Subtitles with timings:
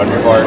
[0.00, 0.46] on your part.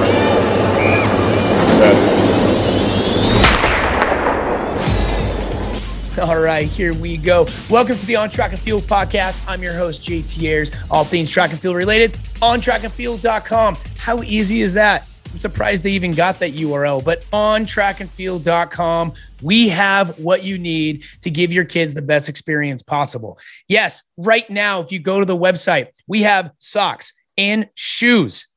[6.20, 7.46] All right, here we go.
[7.70, 9.44] Welcome to the On Track and Field podcast.
[9.48, 13.78] I'm your host, JT Ayers, all things track and field related on trackandfield.com.
[13.98, 15.08] How easy is that?
[15.32, 21.04] I'm surprised they even got that URL, but on trackandfield.com, we have what you need
[21.22, 23.38] to give your kids the best experience possible.
[23.68, 28.53] Yes, right now, if you go to the website, we have socks and shoes.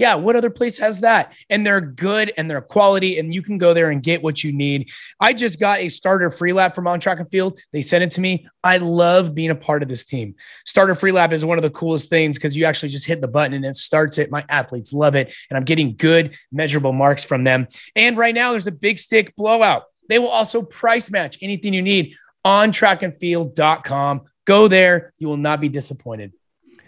[0.00, 1.34] Yeah, what other place has that?
[1.50, 4.50] And they're good and they're quality, and you can go there and get what you
[4.50, 4.90] need.
[5.20, 7.60] I just got a starter Freelap from On Track and Field.
[7.74, 8.48] They sent it to me.
[8.64, 10.36] I love being a part of this team.
[10.64, 13.52] Starter Freelap is one of the coolest things because you actually just hit the button
[13.52, 14.30] and it starts it.
[14.30, 17.68] My athletes love it, and I'm getting good, measurable marks from them.
[17.94, 19.82] And right now, there's a big stick blowout.
[20.08, 24.22] They will also price match anything you need on trackandfield.com.
[24.46, 25.12] Go there.
[25.18, 26.32] You will not be disappointed.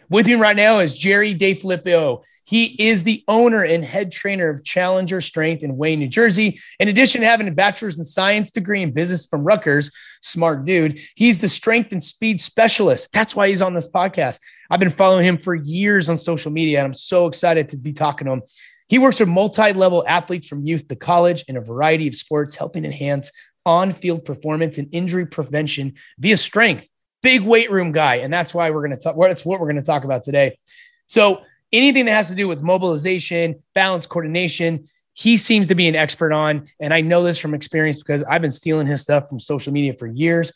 [0.08, 2.22] With me right now is Gerry DeFilippo.
[2.44, 6.60] He is the owner and head trainer of Challenger Strength in Wayne, New Jersey.
[6.80, 9.90] In addition to having a bachelor's in science degree in business from Rutgers,
[10.22, 13.10] smart dude, he's the strength and speed specialist.
[13.12, 14.40] That's why he's on this podcast.
[14.70, 17.92] I've been following him for years on social media, and I'm so excited to be
[17.92, 18.42] talking to him.
[18.88, 22.56] He works with multi level athletes from youth to college in a variety of sports,
[22.56, 23.30] helping enhance
[23.64, 26.88] on field performance and injury prevention via strength.
[27.22, 28.16] Big weight room guy.
[28.16, 29.16] And that's why we're going to talk.
[29.18, 30.58] That's what we're going to talk about today.
[31.06, 31.42] So,
[31.72, 36.32] anything that has to do with mobilization, balance, coordination, he seems to be an expert
[36.32, 36.68] on.
[36.80, 39.92] And I know this from experience because I've been stealing his stuff from social media
[39.92, 40.52] for years.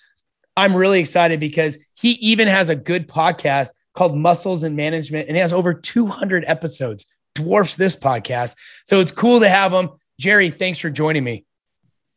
[0.57, 5.37] I'm really excited because he even has a good podcast called Muscles and Management, and
[5.37, 8.57] he has over 200 episodes, dwarfs this podcast.
[8.85, 9.91] So it's cool to have him.
[10.19, 11.46] Gerry, thanks for joining me.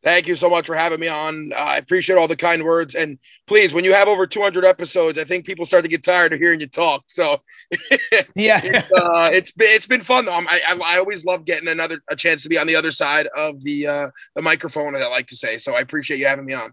[0.02, 1.52] Thank you so much for having me on.
[1.53, 2.95] Uh, I appreciate all the kind words.
[2.95, 6.31] And please, when you have over 200 episodes, I think people start to get tired
[6.31, 7.03] of hearing you talk.
[7.08, 7.42] So,
[8.36, 10.33] yeah, it's, uh, it's been it's been fun though.
[10.33, 13.27] I, I, I always love getting another a chance to be on the other side
[13.36, 15.58] of the uh, the microphone, as I like to say.
[15.58, 16.72] So I appreciate you having me on.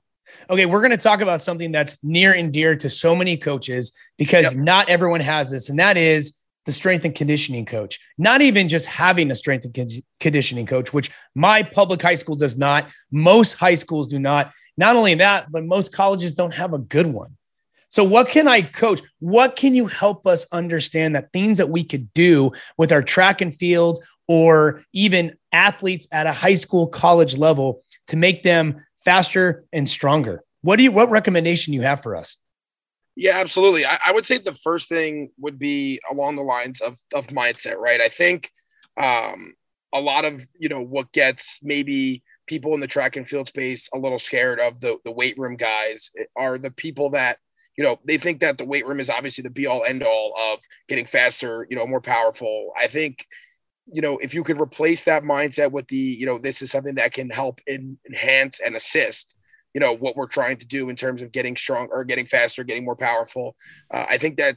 [0.48, 3.92] Okay, we're going to talk about something that's near and dear to so many coaches
[4.18, 4.54] because yep.
[4.54, 6.34] not everyone has this, and that is
[6.66, 11.10] the strength and conditioning coach, not even just having a strength and conditioning coach, which
[11.34, 12.88] my public high school does not.
[13.10, 14.52] Most high schools do not.
[14.76, 17.36] Not only that, but most colleges don't have a good one.
[17.88, 19.00] So, what can I coach?
[19.20, 23.40] What can you help us understand that things that we could do with our track
[23.40, 29.64] and field or even athletes at a high school, college level to make them faster
[29.72, 30.42] and stronger?
[30.62, 32.36] What do you, what recommendation do you have for us?
[33.16, 33.86] Yeah, absolutely.
[33.86, 37.78] I, I, would say the first thing would be along the lines of, of mindset,
[37.78, 38.00] right?
[38.00, 38.50] I think
[38.98, 39.54] um,
[39.94, 43.88] a lot of, you know, what gets maybe people in the track and field space
[43.94, 47.38] a little scared of the, the weight room guys are the people that,
[47.78, 50.34] you know, they think that the weight room is obviously the be all end all
[50.38, 52.72] of getting faster, you know, more powerful.
[52.78, 53.26] I think,
[53.90, 56.96] you know, if you could replace that mindset with the, you know, this is something
[56.96, 59.35] that can help in, enhance and assist,
[59.76, 62.64] you know what we're trying to do in terms of getting strong or getting faster
[62.64, 63.54] getting more powerful.
[63.92, 64.56] Uh, i think that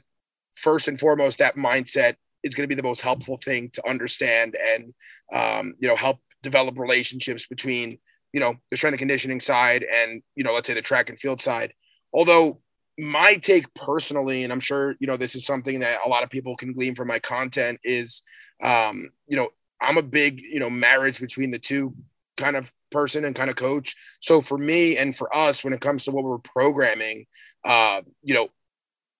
[0.54, 4.56] first and foremost that mindset is going to be the most helpful thing to understand
[4.56, 4.94] and
[5.34, 7.98] um, you know help develop relationships between
[8.32, 11.18] you know the strength and conditioning side and you know let's say the track and
[11.18, 11.74] field side.
[12.14, 12.62] Although
[12.98, 16.28] my take personally and i'm sure you know this is something that a lot of
[16.28, 18.22] people can glean from my content is
[18.62, 19.48] um, you know
[19.80, 21.94] i'm a big you know marriage between the two
[22.36, 23.96] kind of person and kind of coach.
[24.20, 27.26] So for me and for us, when it comes to what we're programming,
[27.64, 28.48] uh, you know,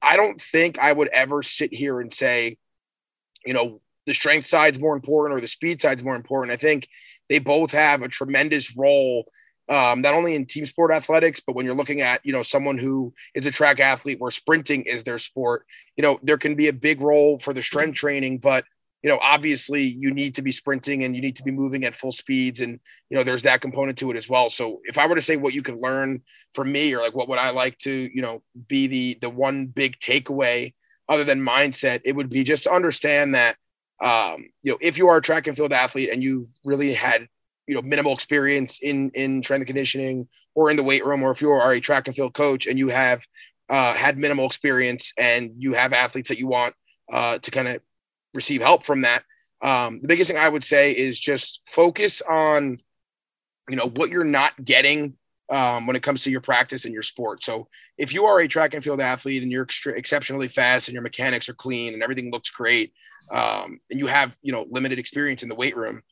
[0.02, 2.56] I don't think I would ever sit here and say,
[3.44, 6.52] you know, the strength side's more important or the speed side's more important.
[6.52, 6.88] I think
[7.28, 9.26] they both have a tremendous role,
[9.68, 12.78] um, not only in team sport athletics, but when you're looking at, you know, someone
[12.78, 15.64] who is a track athlete where sprinting is their sport,
[15.96, 18.64] you know, there can be a big role for the strength training, but
[19.02, 21.96] you know, obviously you need to be sprinting and you need to be moving at
[21.96, 22.60] full speeds.
[22.60, 22.78] And,
[23.08, 24.50] you know, there's that component to it as well.
[24.50, 26.22] So if I were to say what you could learn
[26.54, 29.66] from me or like what would I like to, you know, be the the one
[29.66, 30.74] big takeaway
[31.08, 33.56] other than mindset, it would be just to understand that
[34.02, 37.28] um, you know, if you are a track and field athlete and you've really had,
[37.66, 41.30] you know, minimal experience in in strength and conditioning or in the weight room, or
[41.30, 43.22] if you are a track and field coach and you have
[43.68, 46.74] uh, had minimal experience and you have athletes that you want
[47.12, 47.80] uh, to kind of
[48.34, 49.22] receive help from that.
[49.62, 52.76] Um, the biggest thing I would say is just focus on,
[53.68, 55.14] you know, what you're not getting
[55.50, 57.42] um, when it comes to your practice and your sport.
[57.42, 57.68] So
[57.98, 59.66] if you are a track and field athlete and you're
[59.96, 62.92] exceptionally fast and your mechanics are clean and everything looks great,
[63.30, 66.02] um, and you have you know limited experience in the weight room,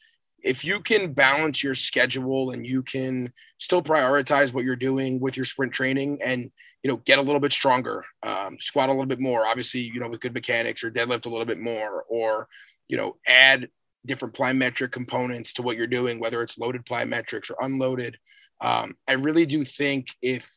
[0.43, 5.37] if you can balance your schedule and you can still prioritize what you're doing with
[5.37, 6.51] your sprint training and
[6.83, 10.01] you know get a little bit stronger um, squat a little bit more obviously you
[10.01, 12.49] know with good mechanics or deadlift a little bit more or
[12.89, 13.69] you know add
[14.07, 18.19] different plyometric components to what you're doing, whether it's loaded plyometrics or unloaded.
[18.61, 20.51] Um, I really do think if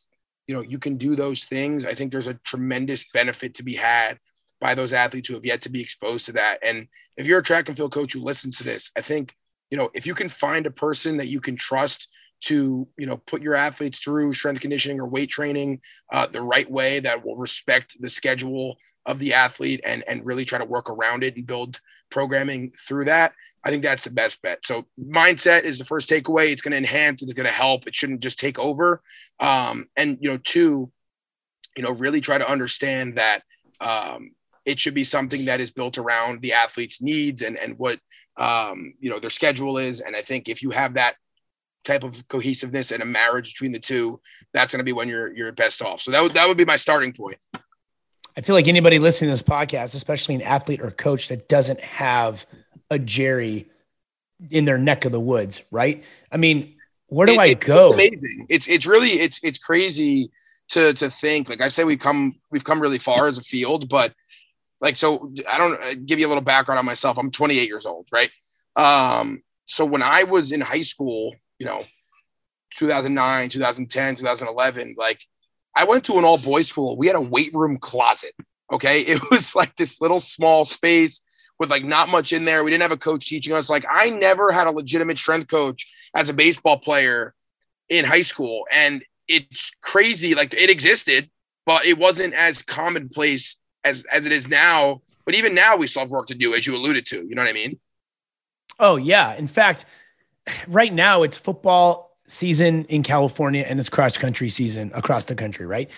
[0.48, 3.76] you know you can do those things, I think there's a tremendous benefit to be
[3.76, 4.18] had
[4.60, 6.60] by those athletes who have yet to be exposed to that.
[6.64, 9.36] And if you're a track and field coach who listens to this, I think
[9.70, 12.08] you know if you can find a person that you can trust
[12.42, 15.80] to you know put your athletes through strength conditioning or weight training
[16.12, 20.46] uh, the right way that will respect the schedule of the athlete and and really
[20.46, 21.80] try to work around it and build
[22.10, 23.34] programming through that
[23.64, 24.66] i think that's the best bet.
[24.66, 26.52] So mindset is the first takeaway.
[26.52, 27.88] It's going to enhance it's going to help.
[27.88, 29.02] It shouldn't just take over.
[29.40, 30.92] Um, and you know two
[31.78, 33.44] you know really try to understand that
[33.80, 34.32] um,
[34.66, 38.00] it should be something that is built around the athlete's needs and and what
[38.38, 40.02] um, you know their schedule is.
[40.02, 41.16] And i think if you have that
[41.84, 44.20] type of cohesiveness and a marriage between the two,
[44.54, 46.02] that's going to be when you're you're best off.
[46.02, 47.38] So that would that would be my starting point.
[48.38, 51.82] I feel like anybody listening to this podcast, especially an athlete or coach that doesn't
[51.82, 52.46] have
[52.90, 53.68] a Gerry
[54.50, 56.04] in their neck of the woods, right?
[56.32, 56.76] I mean,
[57.08, 57.88] where do it, I go?
[57.88, 58.46] It's amazing.
[58.50, 60.32] It's it's really it's it's crazy
[60.70, 61.50] to to think.
[61.50, 64.14] Like I say, we come we've come really far as a field, but
[64.80, 67.18] like so, I don't I'll give you a little background on myself.
[67.18, 68.32] I'm 28 years old, right?
[68.76, 71.84] Um, so when I was in high school, you know,
[72.78, 75.20] 2009, 2010, 2011, like
[75.76, 76.98] I went to an all boys school.
[76.98, 78.34] We had a weight room closet.
[78.74, 79.02] Okay.
[79.08, 81.22] It was like this little small space
[81.60, 82.64] with like not much in there.
[82.64, 83.70] We didn't have a coach teaching us.
[83.70, 85.86] Like I never had a legitimate strength coach
[86.16, 87.36] as a baseball player
[87.90, 88.66] in high school.
[88.72, 90.34] And it's crazy.
[90.34, 91.30] Like it existed,
[91.68, 95.04] but it wasn't as commonplace as, as it is now.
[95.26, 97.18] But even now we still have work to do, as you alluded to.
[97.18, 97.80] You know what I mean?
[98.80, 99.36] Oh yeah.
[99.36, 99.86] In fact,
[100.68, 105.66] right now it's football season in California and it's cross country season across the country,
[105.66, 105.90] right?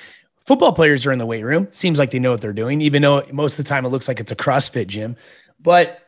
[0.46, 1.68] Football players are in the weight room.
[1.72, 4.08] Seems like they know what they're doing, even though most of the time it looks
[4.08, 5.16] like it's a CrossFit gym.
[5.62, 6.00] But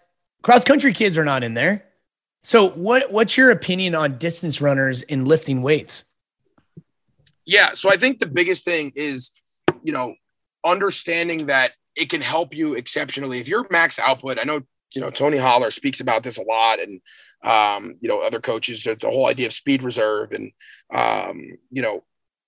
[0.42, 1.86] cross country kids are not in there.
[2.44, 6.04] So what what's your opinion on distance runners in lifting weights?
[7.46, 9.32] Yeah, so I think the biggest thing is,
[9.84, 10.16] you know,
[10.66, 13.40] understanding that it can help you exceptionally.
[13.40, 14.62] If you're max output, I know,
[14.94, 17.00] you know, Tony Holler speaks about this a lot and
[17.44, 20.32] um, you know, other coaches, the whole idea of speed reserve.
[20.32, 20.52] And,
[20.94, 22.04] um, you know,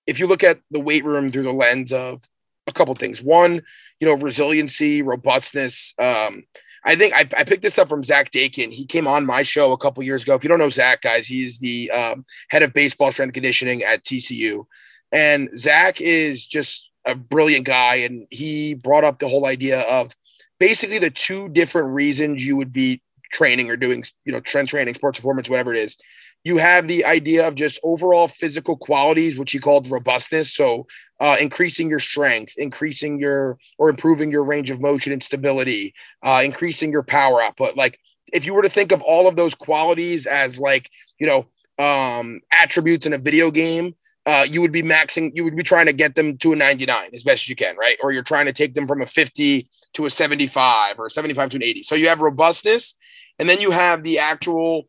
[0.06, 2.22] if you look at the weight room through the lens of
[2.66, 3.60] a couple things, one,
[4.00, 5.94] you know, resiliency, robustness.
[5.98, 6.44] Um,
[6.84, 8.70] I think I, I, picked this up from Zach Dakin.
[8.70, 10.34] He came on my show a couple years ago.
[10.34, 14.04] If you don't know Zach, guys, he's the um, head of baseball strength conditioning at
[14.04, 14.64] TCU.
[15.10, 17.96] And Zach is just a brilliant guy.
[17.96, 20.14] And he brought up the whole idea of
[20.60, 24.94] basically the two different reasons you would be training or doing, you know, trend training,
[24.94, 25.96] sports performance, whatever it is.
[26.44, 30.54] You have the idea of just overall physical qualities, which he called robustness.
[30.54, 30.86] So,
[31.20, 36.42] uh, increasing your strength, increasing your or improving your range of motion and stability, uh,
[36.44, 37.76] increasing your power output.
[37.76, 37.98] Like,
[38.32, 41.46] if you were to think of all of those qualities as like, you know,
[41.84, 43.94] um, attributes in a video game,
[44.28, 47.08] uh, you would be maxing, you would be trying to get them to a 99
[47.14, 47.96] as best as you can, right?
[48.02, 51.56] Or you're trying to take them from a 50 to a 75 or 75 to
[51.56, 51.82] an 80.
[51.84, 52.94] So you have robustness
[53.38, 54.82] and then you have the actual,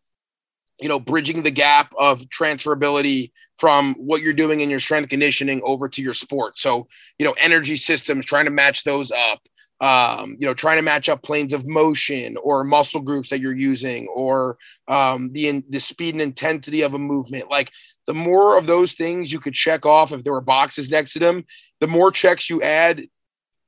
[0.81, 5.62] you know, bridging the gap of transferability from what you're doing in your strength conditioning
[5.63, 6.59] over to your sport.
[6.59, 9.39] So, you know, energy systems, trying to match those up.
[9.81, 13.56] Um, you know, trying to match up planes of motion or muscle groups that you're
[13.56, 14.57] using, or
[14.89, 17.50] um, the the speed and intensity of a movement.
[17.50, 17.72] Like
[18.10, 21.20] the more of those things you could check off if there were boxes next to
[21.20, 21.46] them,
[21.80, 23.04] the more checks you add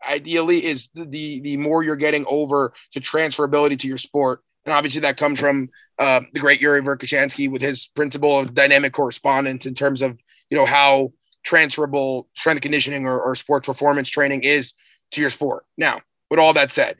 [0.03, 4.41] ideally is the, the, more you're getting over to transferability to your sport.
[4.65, 5.69] And obviously that comes from
[6.00, 10.17] uh, the great Yuri Verkhoshansky with his principle of dynamic correspondence in terms of,
[10.50, 14.74] you know, how transferable strength conditioning or, or sports performance training is
[15.12, 15.67] to your sport.
[15.77, 16.95] Now, with all that said,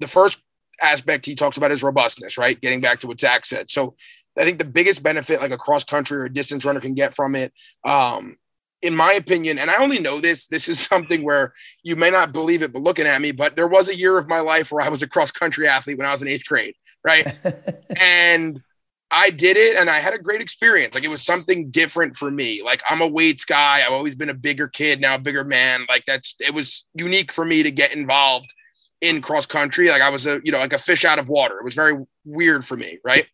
[0.00, 0.42] the first
[0.80, 2.58] aspect he talks about is robustness, right?
[2.58, 3.70] Getting back to what Zach said.
[3.70, 3.96] So
[4.38, 7.14] I think the biggest benefit like a cross country or a distance runner can get
[7.14, 7.52] from it,
[7.84, 8.36] um,
[8.82, 11.52] in my opinion, and I only know this, this is something where
[11.82, 14.28] you may not believe it, but looking at me, but there was a year of
[14.28, 16.74] my life where I was a cross country athlete when I was in eighth grade,
[17.04, 17.34] right?
[17.96, 18.62] and
[19.10, 20.94] I did it and I had a great experience.
[20.94, 22.62] Like it was something different for me.
[22.62, 23.82] Like I'm a weights guy.
[23.84, 25.86] I've always been a bigger kid, now a bigger man.
[25.88, 28.52] Like that's it was unique for me to get involved
[29.00, 29.88] in cross country.
[29.88, 31.58] Like I was a, you know, like a fish out of water.
[31.58, 33.26] It was very weird for me, right?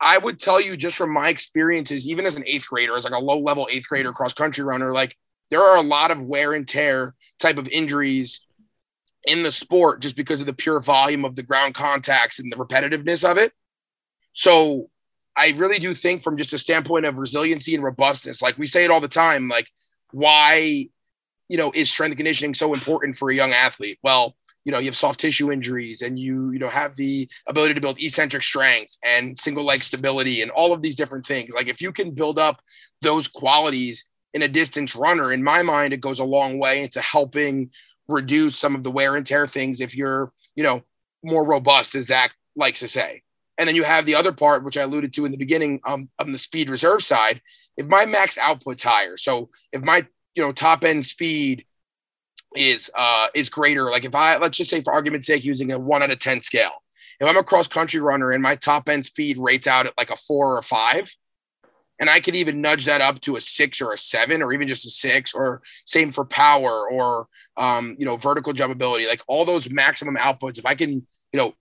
[0.00, 3.14] I would tell you just from my experiences, even as an eighth grader, as like
[3.14, 5.16] a low level eighth grader cross country runner, like
[5.50, 8.40] there are a lot of wear and tear type of injuries
[9.24, 12.56] in the sport just because of the pure volume of the ground contacts and the
[12.56, 13.52] repetitiveness of it.
[14.32, 14.90] So
[15.36, 18.84] I really do think from just a standpoint of resiliency and robustness, like we say
[18.84, 19.68] it all the time, like
[20.12, 20.88] why,
[21.48, 23.98] you know, is strength conditioning so important for a young athlete?
[24.02, 24.36] Well,
[24.66, 27.80] you know you have soft tissue injuries and you you know have the ability to
[27.80, 31.54] build eccentric strength and single leg stability and all of these different things.
[31.54, 32.60] Like if you can build up
[33.00, 34.04] those qualities
[34.34, 37.70] in a distance runner in my mind it goes a long way into helping
[38.08, 40.82] reduce some of the wear and tear things if you're you know
[41.22, 43.22] more robust as zach likes to say.
[43.58, 46.08] And then you have the other part which i alluded to in the beginning um,
[46.18, 47.40] on the speed reserve side.
[47.76, 50.04] If my max output's higher so if my
[50.34, 51.64] you know top end speed
[52.56, 53.90] is uh is greater.
[53.90, 56.42] Like if I let's just say for argument's sake, using a one out of ten
[56.42, 56.82] scale,
[57.20, 60.10] if I'm a cross country runner and my top end speed rates out at like
[60.10, 61.14] a four or a five,
[61.98, 64.68] and I could even nudge that up to a six or a seven or even
[64.68, 69.22] just a six, or same for power or um, you know vertical jump ability, like
[69.26, 70.58] all those maximum outputs.
[70.58, 71.54] If I can you know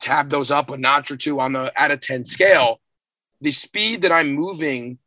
[0.00, 2.80] tab those up a notch or two on the out of ten scale,
[3.40, 4.98] the speed that I'm moving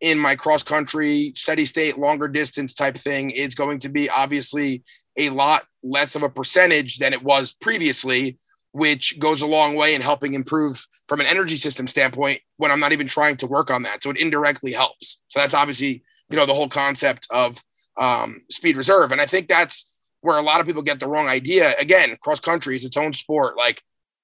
[0.00, 4.82] in my cross country, steady state, longer distance type thing is going to be obviously
[5.16, 8.38] a lot less of a percentage than it was previously,
[8.72, 12.80] which goes a long way in helping improve from an energy system standpoint when I'm
[12.80, 14.02] not even trying to work on that.
[14.02, 15.20] So it indirectly helps.
[15.28, 17.58] So that's obviously, you know, the whole concept of
[17.98, 19.12] um, speed reserve.
[19.12, 19.90] And I think that's
[20.22, 21.74] where a lot of people get the wrong idea.
[21.78, 23.56] Again, cross country is its own sport.
[23.56, 23.82] Like,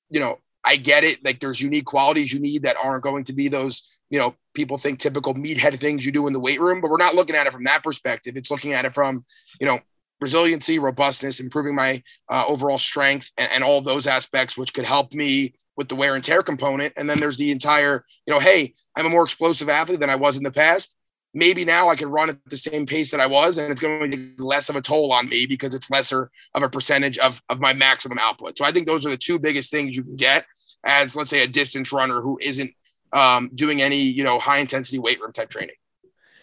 [0.09, 1.25] you know, I get it.
[1.25, 4.79] Like there's unique qualities you need that aren't going to be those you know, people
[4.79, 7.47] think typical meathead things you do in the weight room, but we're not looking at
[7.47, 8.37] it from that perspective.
[8.37, 9.25] It's looking at it from,
[9.61, 9.81] you know,
[10.21, 15.13] resiliency, robustness, improving my uh, overall strength, and, and all those aspects, which could help
[15.13, 16.95] me with the wear and tear component.
[16.97, 20.17] And then there's the entire, you know, hey, I'm a more explosive athlete than I
[20.17, 20.97] was in the past.
[21.35, 24.11] Maybe now I can run at the same pace that I was, and it's going
[24.11, 27.43] to be less of a toll on me because it's lesser of a percentage of,
[27.51, 28.57] of my maximum output.
[28.57, 30.47] So I think those are the two biggest things you can get
[30.85, 32.73] as, let's say, a distance runner who isn't
[33.17, 35.75] um, doing any you know high intensity weight room type training.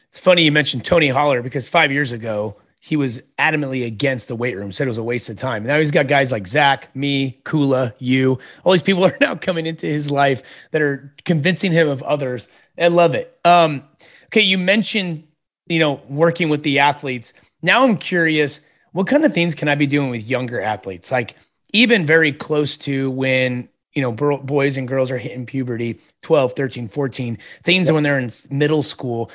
[0.10, 4.36] It's funny you mentioned Tony Holler because five years ago he was adamantly against the
[4.36, 5.66] weight room, said it was a waste of time.
[5.66, 8.40] Now he's got guys like Zach, me, Kula, you.
[8.66, 12.50] All these people are now coming into his life that are convincing him of others.
[12.78, 13.40] I love it.
[13.46, 13.84] Um,
[14.26, 15.24] okay, you mentioned
[15.68, 17.34] you know working with the athletes.
[17.62, 18.60] Now I'm curious,
[18.92, 21.12] what kind of things can I be doing with younger athletes?
[21.12, 21.38] Like
[21.72, 26.88] even very close to when you know, boys and girls are hitting puberty, 12, 13,
[26.88, 27.94] 14, things yep.
[27.94, 29.30] when they're in middle school.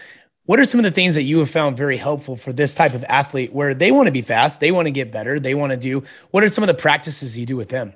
[0.46, 2.94] What are some of the things that you have found very helpful for this type
[2.94, 5.72] of athlete where they want to be fast, they want to get better, they want
[5.72, 6.02] to do?
[6.30, 7.92] What are some of the practices you do with them?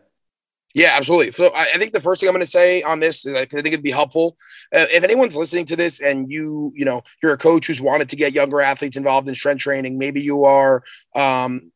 [0.75, 1.33] Yeah, absolutely.
[1.33, 3.45] So I, I think the first thing I'm going to say on this, is I
[3.45, 4.37] think it'd be helpful
[4.75, 8.09] uh, if anyone's listening to this and you, you know, you're a coach who's wanted
[8.11, 9.99] to get younger athletes involved in strength training.
[9.99, 10.83] Maybe you are,
[11.15, 11.72] um,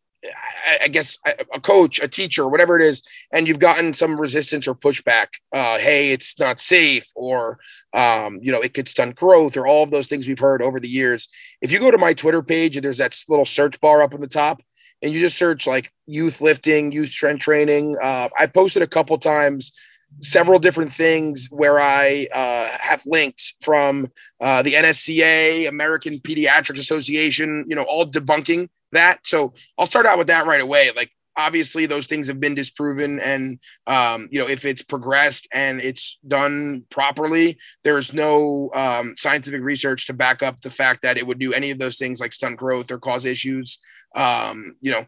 [0.83, 1.19] I guess
[1.55, 3.03] a coach, a teacher, whatever it is,
[3.33, 5.27] and you've gotten some resistance or pushback.
[5.53, 7.59] Uh, hey, it's not safe, or
[7.93, 10.81] um, you know, it could stunt growth, or all of those things we've heard over
[10.81, 11.29] the years.
[11.61, 14.21] If you go to my Twitter page and there's that little search bar up on
[14.21, 14.63] the top,
[15.03, 19.17] and you just search like youth lifting, youth strength training, uh, I've posted a couple
[19.19, 19.73] times
[20.21, 27.65] several different things where I uh, have linked from uh, the NSCA, American Pediatrics Association,
[27.69, 29.21] you know, all debunking that.
[29.25, 30.91] So I'll start out with that right away.
[30.95, 35.81] Like obviously those things have been disproven and um, you know if it's progressed and
[35.81, 41.27] it's done properly there's no um, scientific research to back up the fact that it
[41.27, 43.79] would do any of those things like stunt growth or cause issues
[44.15, 45.05] um, you know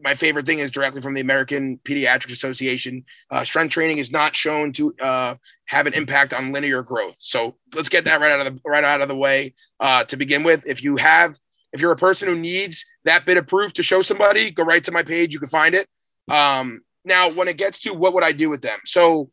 [0.00, 3.04] my favorite thing is directly from the American Pediatric Association.
[3.30, 7.16] Uh, strength training is not shown to uh, have an impact on linear growth.
[7.18, 10.16] So let's get that right out of the right out of the way uh, to
[10.16, 10.64] begin with.
[10.66, 11.36] If you have
[11.72, 14.84] if you're a person who needs that bit of proof to show somebody, go right
[14.84, 15.32] to my page.
[15.32, 15.88] You can find it.
[16.30, 18.78] Um, now, when it gets to what would I do with them?
[18.84, 19.30] So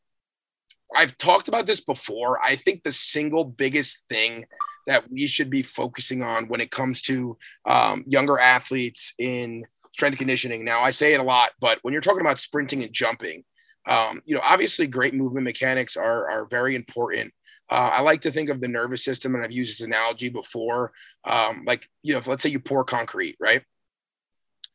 [0.96, 2.42] I've talked about this before.
[2.42, 4.46] I think the single biggest thing
[4.88, 10.18] that we should be focusing on when it comes to um, younger athletes in strength
[10.18, 10.63] conditioning.
[10.63, 13.44] Now, I say it a lot, but when you're talking about sprinting and jumping,
[13.88, 17.34] um, you know, obviously great movement mechanics are, are very important.
[17.69, 20.91] Uh, I like to think of the nervous system, and I've used this analogy before.
[21.24, 23.63] Um, like, you know, if, let's say you pour concrete, right?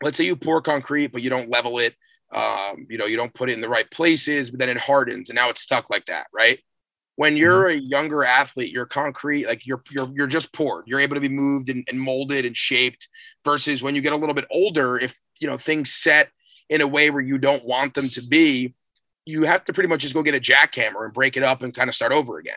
[0.03, 1.95] Let's say you pour concrete, but you don't level it.
[2.33, 5.31] Um, you know, you don't put it in the right places, but then it hardens,
[5.31, 6.59] and now it's stuck like that, right?
[7.17, 7.79] When you're mm-hmm.
[7.79, 10.85] a younger athlete, you're concrete, like you're you're you're just poured.
[10.87, 13.09] You're able to be moved and, and molded and shaped.
[13.45, 16.29] Versus when you get a little bit older, if you know things set
[16.69, 18.75] in a way where you don't want them to be,
[19.27, 21.75] you have to pretty much just go get a jackhammer and break it up and
[21.75, 22.55] kind of start over again.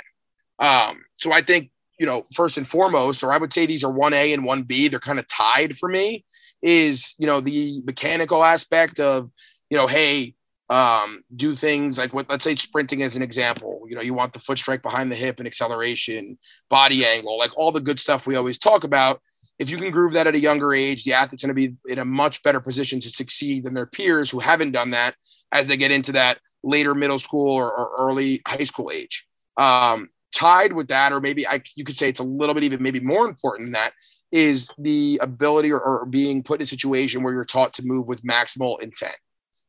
[0.64, 3.92] Um, so I think, you know, first and foremost, or I would say these are
[3.92, 6.24] 1A and 1B, they're kind of tied for me,
[6.62, 9.30] is, you know, the mechanical aspect of,
[9.70, 10.36] you know, hey,
[10.70, 14.32] um, do things like what, let's say sprinting as an example, you know, you want
[14.32, 16.38] the foot strike behind the hip and acceleration,
[16.70, 19.22] body angle, like all the good stuff we always talk about.
[19.60, 22.00] if you can groove that at a younger age, the athlete's going to be in
[22.00, 25.14] a much better position to succeed than their peers who haven't done that
[25.52, 29.28] as they get into that later middle school or, or early high school age.
[29.58, 32.82] Um, tied with that, or maybe I, you could say it's a little bit even
[32.82, 33.94] maybe more important than that,
[34.32, 38.08] is the ability or, or being put in a situation where you're taught to move
[38.08, 39.16] with maximal intent.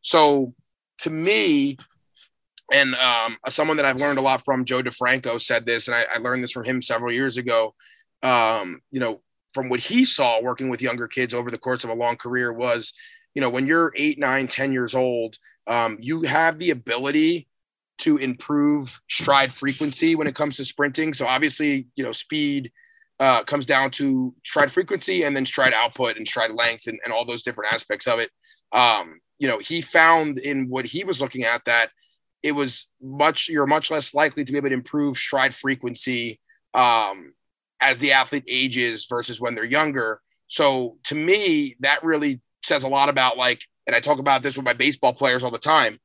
[0.00, 0.54] So
[0.98, 1.76] to me,
[2.72, 6.04] and um, someone that I've learned a lot from, Joe DeFranco, said this, and I,
[6.14, 7.74] I learned this from him several years ago.
[8.22, 9.20] Um, you know,
[9.52, 12.52] from what he saw working with younger kids over the course of a long career
[12.52, 12.94] was,
[13.34, 17.48] you know, when you're eight, nine, ten years old, um, you have the ability
[17.98, 21.14] to improve stride frequency when it comes to sprinting.
[21.14, 22.72] So obviously, you know, speed
[23.20, 27.12] uh, comes down to stride frequency and then stride output and stride length and, and
[27.12, 28.30] all those different aspects of it.
[28.72, 31.90] Um, you know, he found in what he was looking at that
[32.42, 36.38] it was much you're much less likely to be able to improve stride frequency
[36.74, 37.32] um,
[37.80, 40.20] as the athlete ages versus when they're younger.
[40.46, 44.56] So to me, that really says a lot about like, and I talk about this
[44.56, 45.98] with my baseball players all the time.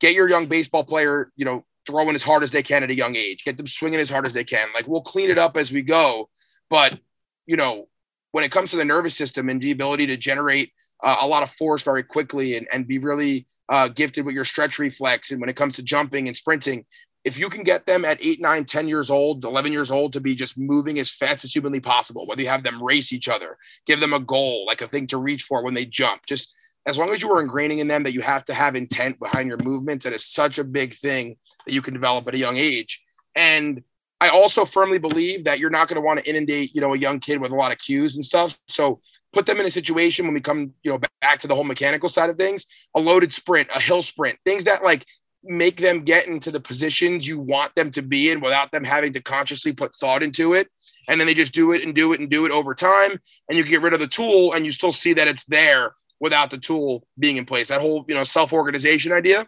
[0.00, 2.94] Get your young baseball player, you know, throwing as hard as they can at a
[2.94, 3.44] young age.
[3.44, 4.68] Get them swinging as hard as they can.
[4.74, 6.28] Like we'll clean it up as we go,
[6.68, 6.98] but
[7.46, 7.88] you know,
[8.32, 10.72] when it comes to the nervous system and the ability to generate
[11.02, 14.44] uh, a lot of force very quickly and, and be really uh, gifted with your
[14.44, 16.84] stretch reflex, and when it comes to jumping and sprinting,
[17.24, 20.20] if you can get them at eight, nine, 10 years old, 11 years old to
[20.20, 23.58] be just moving as fast as humanly possible, whether you have them race each other,
[23.84, 26.54] give them a goal, like a thing to reach for when they jump, just
[26.86, 29.48] as long as you are ingraining in them that you have to have intent behind
[29.48, 32.56] your movements, that is such a big thing that you can develop at a young
[32.56, 33.02] age.
[33.34, 33.82] And
[34.20, 36.98] I also firmly believe that you're not going to want to inundate, you know, a
[36.98, 38.58] young kid with a lot of cues and stuff.
[38.68, 39.00] So
[39.32, 42.08] put them in a situation when we come, you know, back to the whole mechanical
[42.08, 45.04] side of things, a loaded sprint, a hill sprint, things that like
[45.44, 49.12] make them get into the positions you want them to be in without them having
[49.12, 50.68] to consciously put thought into it.
[51.08, 53.20] And then they just do it and do it and do it over time.
[53.48, 56.50] And you get rid of the tool and you still see that it's there without
[56.50, 57.68] the tool being in place.
[57.68, 59.46] That whole, you know, self-organization idea.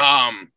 [0.00, 0.50] Um,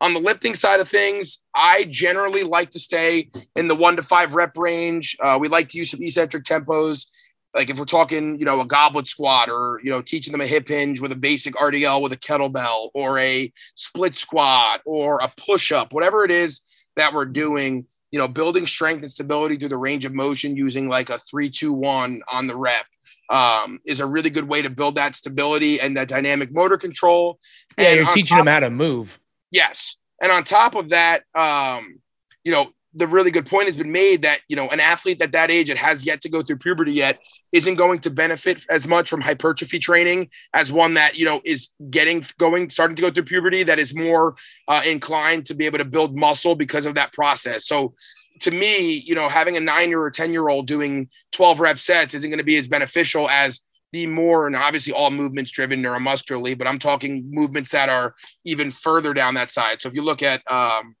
[0.00, 4.02] on the lifting side of things, I generally like to stay in the one to
[4.02, 5.16] five rep range.
[5.22, 7.06] Uh, we like to use some eccentric tempos.
[7.54, 10.46] Like if we're talking, you know, a goblet squat or, you know, teaching them a
[10.46, 15.32] hip hinge with a basic RDL with a kettlebell or a split squat or a
[15.36, 16.62] push up, whatever it is
[16.96, 20.88] that we're doing, you know, building strength and stability through the range of motion using
[20.88, 22.86] like a three, two, one on the rep
[23.32, 27.38] um, is a really good way to build that stability and that dynamic motor control.
[27.78, 29.18] Yeah, and you're teaching them how to move.
[29.50, 29.96] Yes.
[30.20, 31.98] And on top of that, um,
[32.44, 35.32] you know, the really good point has been made that, you know, an athlete at
[35.32, 37.18] that age that has yet to go through puberty yet
[37.50, 41.70] isn't going to benefit as much from hypertrophy training as one that, you know, is
[41.88, 44.34] getting going, starting to go through puberty that is more
[44.68, 47.66] uh, inclined to be able to build muscle because of that process.
[47.66, 47.94] So
[48.42, 51.78] to me, you know, having a nine year or 10 year old doing 12 rep
[51.78, 53.60] sets isn't going to be as beneficial as
[53.92, 58.70] the more and obviously all movements driven neuromuscularly, but I'm talking movements that are even
[58.70, 59.80] further down that side.
[59.80, 60.96] So if you look at, um,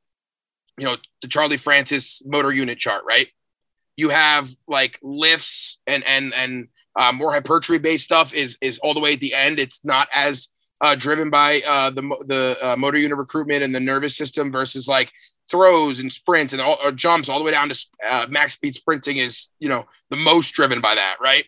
[0.78, 3.28] you know, the Charlie Francis motor unit chart, right?
[3.96, 8.94] You have like lifts and and and uh, more hypertrophy based stuff is is all
[8.94, 9.58] the way at the end.
[9.58, 10.48] It's not as
[10.80, 14.88] uh, driven by uh, the the uh, motor unit recruitment and the nervous system versus
[14.88, 15.10] like
[15.50, 19.18] throws and sprints and all, jumps all the way down to uh, max speed sprinting
[19.18, 21.44] is you know the most driven by that, right?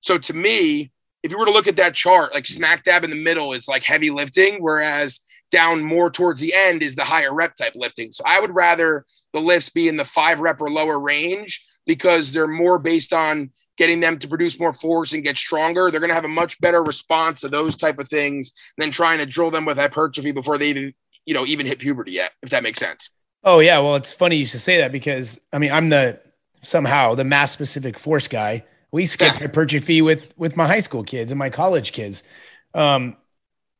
[0.00, 0.92] So to me,
[1.22, 3.68] if you were to look at that chart, like smack dab in the middle is
[3.68, 5.20] like heavy lifting, whereas
[5.50, 8.12] down more towards the end is the higher rep type lifting.
[8.12, 12.32] So I would rather the lifts be in the five rep or lower range because
[12.32, 15.90] they're more based on getting them to produce more force and get stronger.
[15.90, 19.18] They're going to have a much better response to those type of things than trying
[19.18, 20.94] to drill them with hypertrophy before they even,
[21.24, 23.10] you know, even hit puberty yet, if that makes sense.
[23.44, 23.78] Oh yeah.
[23.78, 26.18] Well, it's funny you should say that because I mean, I'm the
[26.62, 28.64] somehow the mass specific force guy.
[28.90, 29.40] We skip yeah.
[29.40, 32.22] hypertrophy with with my high school kids and my college kids.
[32.74, 33.16] Um,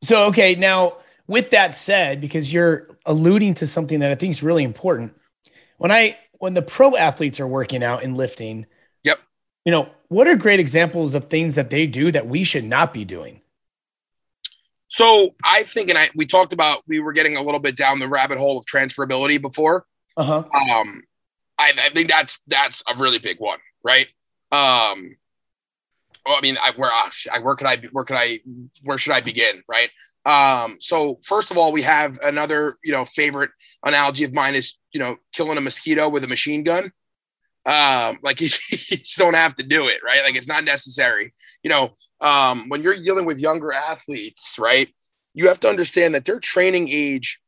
[0.03, 0.97] so okay, now
[1.27, 5.15] with that said, because you're alluding to something that I think is really important,
[5.77, 8.67] when I when the pro athletes are working out and lifting,
[9.03, 9.17] yep,
[9.63, 12.93] you know, what are great examples of things that they do that we should not
[12.93, 13.41] be doing?
[14.87, 17.99] So I think, and I we talked about we were getting a little bit down
[17.99, 19.85] the rabbit hole of transferability before.
[20.17, 20.43] Uh-huh.
[20.43, 21.03] Um,
[21.57, 24.07] I, I think that's that's a really big one, right?
[24.51, 25.17] Um,
[26.25, 28.39] well, I mean, I, where uh, I, where could I where could I
[28.83, 29.89] where should I begin, right?
[30.25, 33.51] Um, so first of all, we have another you know favorite
[33.85, 36.91] analogy of mine is you know killing a mosquito with a machine gun.
[37.65, 40.21] Um, like you, you just don't have to do it, right?
[40.23, 41.33] Like it's not necessary.
[41.63, 44.89] You know, um, when you're dealing with younger athletes, right?
[45.33, 47.39] You have to understand that their training age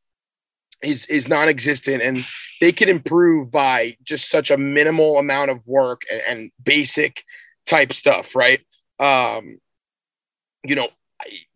[0.82, 2.24] is is non-existent and
[2.60, 7.24] they can improve by just such a minimal amount of work and, and basic
[7.66, 8.60] type stuff, right?
[9.00, 9.58] Um,
[10.64, 10.88] you know,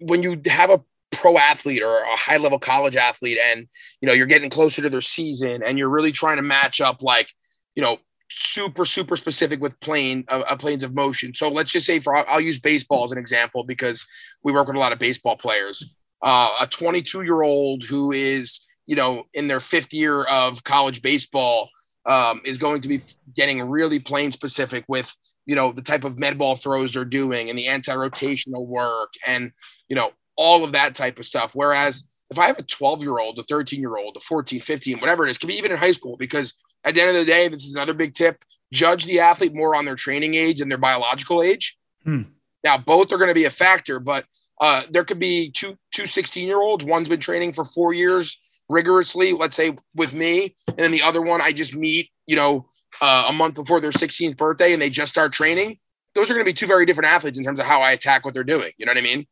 [0.00, 0.80] when you have a
[1.12, 3.68] pro athlete or a high level college athlete and
[4.00, 7.02] you know you're getting closer to their season and you're really trying to match up
[7.02, 7.28] like
[7.76, 7.98] you know
[8.34, 11.34] super super specific with plane uh, uh, planes of motion.
[11.34, 14.06] So let's just say for I'll, use baseball as an example because
[14.42, 15.94] we work with a lot of baseball players.
[16.22, 21.02] Uh, a 22 year old who is you know in their fifth year of college
[21.02, 21.68] baseball
[22.06, 23.00] um, is going to be
[23.34, 25.14] getting really plane specific with
[25.44, 29.52] you know the type of med ball throws they're doing and the anti-rotational work and
[29.88, 31.54] you know all of that type of stuff.
[31.54, 34.98] Whereas if i have a 12 year old a 13 year old a 14 15
[35.00, 37.30] whatever it is could be even in high school because at the end of the
[37.30, 40.70] day this is another big tip judge the athlete more on their training age and
[40.70, 42.22] their biological age hmm.
[42.64, 44.24] now both are going to be a factor but
[44.60, 48.38] uh, there could be two two 16 year olds one's been training for four years
[48.68, 52.66] rigorously let's say with me and then the other one i just meet you know
[53.00, 55.78] uh, a month before their 16th birthday and they just start training,
[56.14, 58.24] those are going to be two very different athletes in terms of how I attack
[58.24, 58.72] what they're doing.
[58.76, 59.26] You know what I mean?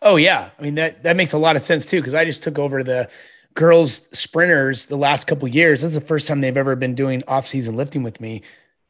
[0.00, 2.42] Oh yeah, I mean that that makes a lot of sense too because I just
[2.42, 3.08] took over the
[3.54, 5.82] girls sprinters the last couple years.
[5.82, 8.42] This is the first time they've ever been doing off-season lifting with me.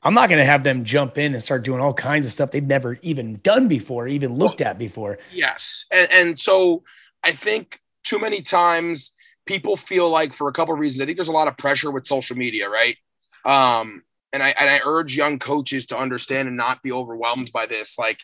[0.03, 2.51] I'm not going to have them jump in and start doing all kinds of stuff
[2.51, 5.19] they've never even done before, even looked at before.
[5.33, 6.83] Yes, and, and so
[7.23, 9.13] I think too many times
[9.47, 11.03] people feel like for a couple of reasons.
[11.03, 12.97] I think there's a lot of pressure with social media, right?
[13.45, 17.67] Um, and I and I urge young coaches to understand and not be overwhelmed by
[17.67, 17.99] this.
[17.99, 18.19] Like,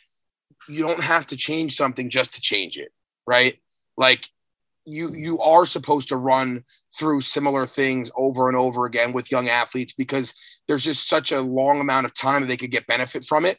[0.68, 2.92] you don't have to change something just to change it,
[3.26, 3.58] right?
[3.96, 4.28] Like,
[4.88, 6.64] you you are supposed to run
[6.98, 10.34] through similar things over and over again with young athletes because
[10.66, 13.58] there's just such a long amount of time that they could get benefit from it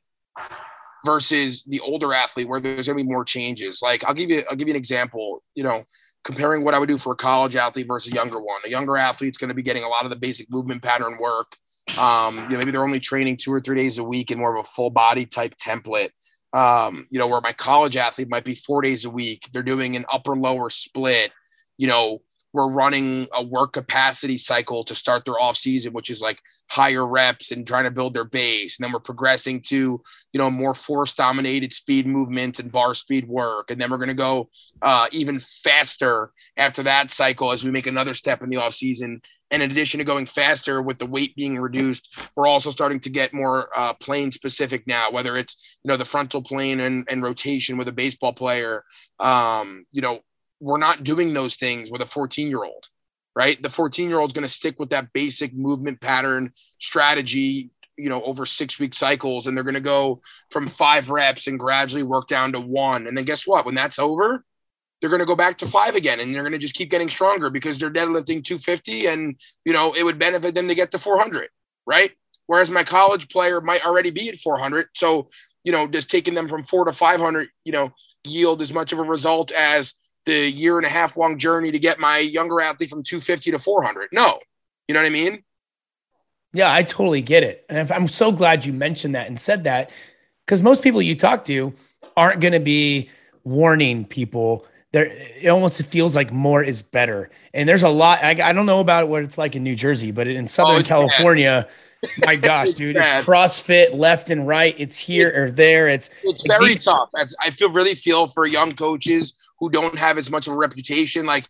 [1.06, 3.82] versus the older athlete where there's gonna be more changes.
[3.82, 5.44] Like I'll give you I'll give you an example.
[5.56, 5.84] You know,
[6.24, 8.62] comparing what I would do for a college athlete versus a younger one.
[8.65, 11.56] A younger athlete's to be getting a lot of the basic movement pattern work.
[11.98, 14.56] Um, you know, maybe they're only training two or three days a week in more
[14.56, 16.10] of a full body type template.
[16.52, 19.48] Um, you know, where my college athlete might be four days a week.
[19.54, 21.32] They're doing an upper lower split,
[21.78, 22.22] you know,
[22.54, 27.06] we're running a work capacity cycle to start their off season, which is like higher
[27.08, 28.78] reps and trying to build their base.
[28.78, 30.02] And then we're progressing to,
[30.34, 33.70] you know, more force dominated speed movements and bar speed work.
[33.70, 34.50] And then we're going to go
[34.82, 39.22] uh, even faster after that cycle as we make another step in the off season.
[39.52, 43.10] And in addition to going faster with the weight being reduced, we're also starting to
[43.10, 47.24] get more uh, plane specific now, whether it's, you know, the frontal plane and, and
[47.24, 48.84] rotation with a baseball player,
[49.20, 50.20] um, you know,
[50.60, 52.88] we're not doing those things with a 14 year old,
[53.36, 53.62] right?
[53.62, 58.10] The 14 year old is going to stick with that basic movement pattern strategy, you
[58.10, 59.48] know, over six week cycles.
[59.48, 63.08] And they're going to go from five reps and gradually work down to one.
[63.08, 63.66] And then guess what?
[63.66, 64.44] When that's over,
[65.00, 67.10] they're going to go back to five again and they're going to just keep getting
[67.10, 69.36] stronger because they're deadlifting 250 and,
[69.66, 71.50] you know, it would benefit them to get to 400,
[71.86, 72.12] right?
[72.48, 74.88] Whereas my college player might already be at 400.
[74.96, 75.30] So,
[75.64, 77.92] you know, just taking them from four to 500, you know,
[78.26, 79.94] yield as much of a result as
[80.26, 83.60] the year and a half long journey to get my younger athlete from 250 to
[83.60, 84.10] 400.
[84.12, 84.40] No,
[84.88, 85.44] you know what I mean?
[86.54, 87.66] Yeah, I totally get it.
[87.70, 89.92] And I'm so glad you mentioned that and said that
[90.46, 91.74] because most people you talk to
[92.18, 93.10] aren't going to be
[93.44, 94.66] warning people.
[94.91, 97.30] There, it almost feels like more is better.
[97.54, 98.23] And there's a lot.
[98.23, 100.84] I, I don't know about what it's like in New Jersey, but in Southern oh,
[100.84, 101.67] California,
[102.25, 104.75] my gosh, dude, it's CrossFit left and right.
[104.78, 105.88] It's here or there.
[105.88, 107.10] It's it's very tough.
[107.15, 111.25] I feel really feel for young coaches who don't have as much of a reputation.
[111.25, 111.47] Like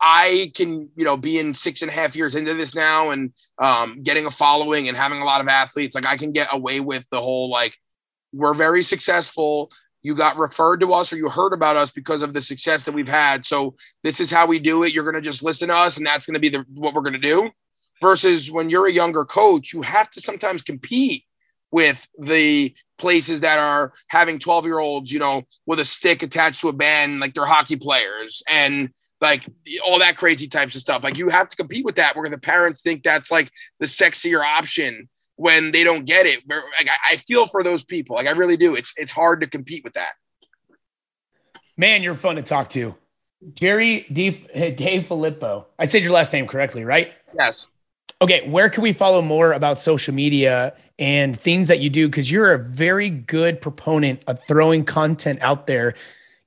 [0.00, 3.32] I can, you know, be in six and a half years into this now and
[3.58, 5.94] um, getting a following and having a lot of athletes.
[5.94, 7.76] Like I can get away with the whole like
[8.32, 9.70] we're very successful.
[10.02, 12.92] You got referred to us or you heard about us because of the success that
[12.92, 13.44] we've had.
[13.44, 14.92] So this is how we do it.
[14.92, 17.02] You're going to just listen to us, and that's going to be the what we're
[17.02, 17.50] going to do.
[18.02, 21.24] Versus when you're a younger coach, you have to sometimes compete
[21.70, 26.60] with the places that are having 12 year olds, you know, with a stick attached
[26.60, 29.44] to a band, like they're hockey players and like
[29.84, 31.04] all that crazy types of stuff.
[31.04, 34.42] Like you have to compete with that where the parents think that's like the sexier
[34.44, 35.08] option
[35.40, 36.42] when they don't get it.
[36.46, 38.16] Like I, feel for those people.
[38.16, 38.74] Like I really do.
[38.74, 40.10] It's it's hard to compete with that.
[41.78, 42.94] Man, you're fun to talk to.
[43.54, 44.30] Gerry D.
[44.76, 45.66] Dave Filippo.
[45.78, 47.14] I said your last name correctly, right?
[47.34, 47.66] Yes.
[48.20, 52.06] Okay, where can we follow more about social media and things that you do?
[52.06, 55.94] Because you're a very good proponent of throwing content out there.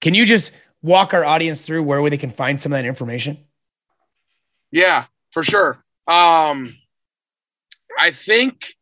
[0.02, 0.52] Can you just
[0.84, 3.40] walk our audience through where they can find some of that information?
[4.72, 5.84] Yeah, for sure.
[6.06, 6.76] Um,
[8.00, 8.76] I think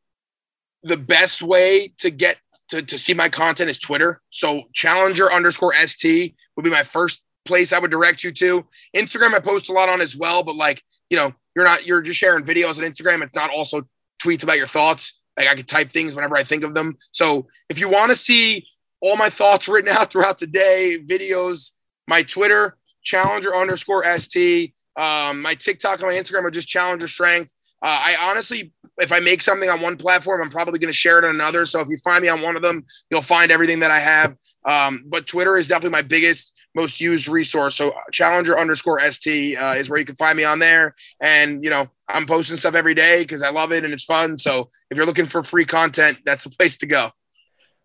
[0.84, 2.38] the best way to get
[2.70, 4.22] to, to see my content is Twitter.
[4.30, 8.65] So Challenger underscore ST would be my first place I would direct you to.
[8.96, 12.02] Instagram, I post a lot on as well, but like, you know, you're not you're
[12.02, 13.22] just sharing videos on Instagram.
[13.24, 13.82] It's not also
[14.24, 15.20] tweets about your thoughts.
[15.38, 16.98] Like I could type things whenever I think of them.
[17.12, 18.65] So if you want to see
[19.02, 21.72] all my thoughts written out throughout the day, videos,
[22.08, 27.54] my Twitter, challenger underscore ST, um, my TikTok and my Instagram are just challenger strength.
[27.82, 31.18] Uh, I honestly, if I make something on one platform, I'm probably going to share
[31.18, 31.66] it on another.
[31.66, 34.36] So if you find me on one of them, you'll find everything that I have.
[34.66, 37.76] Um, but Twitter is definitely my biggest, most used resource.
[37.76, 40.96] So Challenger underscore ST uh, is where you can find me on there.
[41.20, 44.38] And, you know, I'm posting stuff every day because I love it and it's fun.
[44.38, 47.12] So if you're looking for free content, that's the place to go.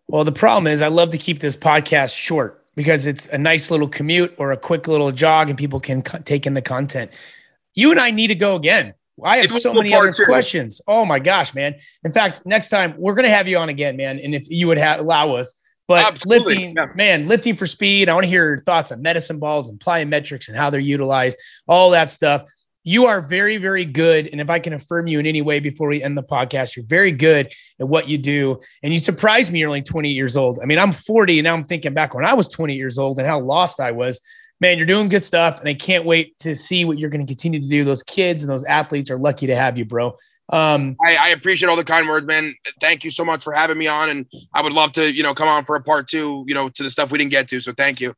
[0.07, 3.71] Well, the problem is I love to keep this podcast short because it's a nice
[3.71, 7.11] little commute or a quick little jog and people can co- take in the content.
[7.73, 8.93] You and I need to go again.
[9.23, 10.25] I have so many other two.
[10.25, 10.81] questions.
[10.87, 11.75] Oh my gosh, man.
[12.03, 14.19] In fact, next time we're going to have you on again, man.
[14.19, 16.55] And if you would have, allow us, but Absolutely.
[16.55, 16.87] lifting, yeah.
[16.95, 18.09] man, lifting for speed.
[18.09, 21.39] I want to hear your thoughts on medicine balls and plyometrics and how they're utilized,
[21.67, 22.43] all that stuff.
[22.83, 24.29] You are very, very good.
[24.31, 26.85] And if I can affirm you in any way before we end the podcast, you're
[26.85, 28.61] very good at what you do.
[28.81, 29.59] And you surprised me.
[29.59, 30.59] You're only 20 years old.
[30.61, 33.19] I mean, I'm 40 and now I'm thinking back when I was 20 years old
[33.19, 34.21] and how lost I was
[34.59, 37.29] man, you're doing good stuff, and I can't wait to see what you're going to
[37.29, 37.83] continue to do.
[37.83, 40.17] Those kids and those athletes are lucky to have you, bro.
[40.49, 42.55] Um, I, I, appreciate all the kind words, man.
[42.79, 45.33] Thank you so much for having me on, and I would love to, you know,
[45.33, 47.59] come on for a part two, you know, to the stuff we didn't get to.
[47.59, 48.13] So thank you.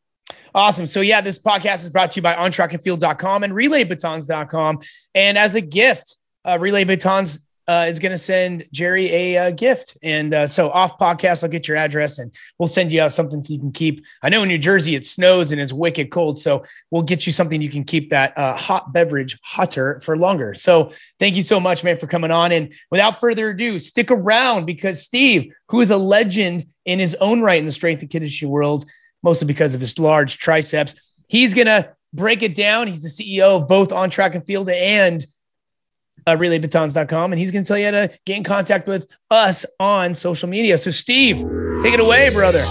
[0.54, 0.86] Awesome.
[0.86, 4.80] So yeah, this podcast is brought to you by ontrackandfield.com and relaybatons.com.
[5.15, 7.39] And as a gift, uh, Relay Batons
[7.70, 9.96] uh, is going to send Gerry a uh, gift.
[10.02, 13.44] And uh, so off podcast, I'll get your address and we'll send you out something
[13.44, 14.04] so you can keep.
[14.24, 16.40] I know in New Jersey it snows and it's wicked cold.
[16.40, 20.56] So we'll get you something you can keep that uh, hot beverage hotter for longer.
[20.56, 22.52] So thank you so much, man, for coming on.
[22.52, 27.42] And without further ado, stick around because Steve, who is a legend in his own
[27.42, 28.84] right in the strength and conditioning world,
[29.22, 30.96] mostly because of his large triceps,
[31.28, 32.88] he's going to break it down.
[32.88, 35.24] He's the CEO of both On Track and Field and
[36.28, 39.66] uh, relaybatons.com, and he's going to tell you how to get in contact with us
[39.80, 40.78] on social media.
[40.78, 41.38] So, Steve,
[41.82, 42.64] take it away, brother.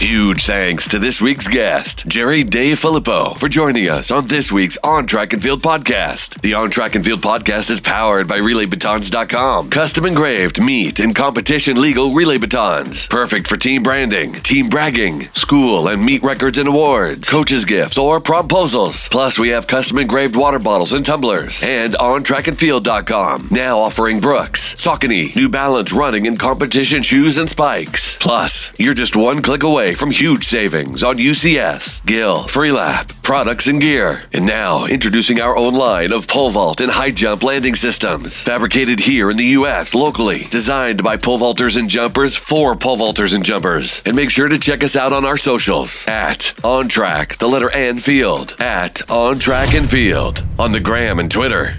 [0.00, 5.06] Huge thanks to this week's guest, Gerry DeFilippo, for joining us on this week's On
[5.06, 6.40] Track and Field podcast.
[6.40, 9.68] The On Track and Field podcast is powered by RelayBatons.com.
[9.68, 13.08] Custom engraved meet and competition legal relay batons.
[13.08, 18.20] Perfect for team branding, team bragging, school and meet records and awards, coaches' gifts, or
[18.20, 19.06] proposals.
[19.08, 21.62] Plus, we have custom engraved water bottles and tumblers.
[21.62, 28.16] And OnTrackandField.com, now offering Brooks, Saucony, New Balance running and competition shoes and spikes.
[28.16, 33.66] Plus, you're just one click away away from huge savings on UCS, Gill, Freelap, products
[33.66, 34.22] and gear.
[34.32, 38.42] And now, introducing our own line of pole vault and high jump landing systems.
[38.44, 39.92] Fabricated here in the U.S.
[39.94, 40.46] locally.
[40.50, 44.00] Designed by pole vaulters and jumpers for pole vaulters and jumpers.
[44.06, 47.70] And make sure to check us out on our socials at On Track, the letter
[47.70, 51.74] and field, at On Track and Field, on the gram and Twitter.